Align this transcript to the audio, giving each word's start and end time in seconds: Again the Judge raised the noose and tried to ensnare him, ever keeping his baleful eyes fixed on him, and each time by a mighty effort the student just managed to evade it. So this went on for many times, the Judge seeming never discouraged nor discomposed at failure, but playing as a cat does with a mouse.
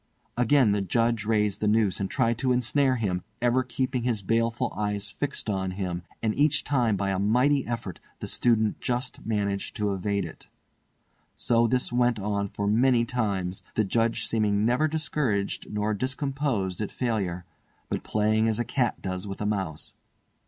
Again 0.35 0.71
the 0.71 0.81
Judge 0.81 1.25
raised 1.25 1.59
the 1.59 1.67
noose 1.67 1.99
and 1.99 2.09
tried 2.09 2.39
to 2.39 2.51
ensnare 2.51 2.95
him, 2.95 3.21
ever 3.39 3.61
keeping 3.61 4.01
his 4.01 4.23
baleful 4.23 4.73
eyes 4.75 5.11
fixed 5.11 5.47
on 5.47 5.69
him, 5.77 6.01
and 6.23 6.33
each 6.35 6.63
time 6.63 6.97
by 6.97 7.11
a 7.11 7.19
mighty 7.19 7.67
effort 7.67 7.99
the 8.17 8.27
student 8.27 8.79
just 8.79 9.23
managed 9.23 9.75
to 9.75 9.93
evade 9.93 10.25
it. 10.25 10.47
So 11.35 11.67
this 11.67 11.93
went 11.93 12.17
on 12.17 12.47
for 12.47 12.65
many 12.65 13.05
times, 13.05 13.61
the 13.75 13.83
Judge 13.83 14.25
seeming 14.25 14.65
never 14.65 14.87
discouraged 14.87 15.67
nor 15.71 15.93
discomposed 15.93 16.81
at 16.81 16.91
failure, 16.91 17.45
but 17.87 18.01
playing 18.01 18.47
as 18.47 18.57
a 18.57 18.65
cat 18.65 19.03
does 19.03 19.27
with 19.27 19.39
a 19.39 19.45
mouse. 19.45 19.93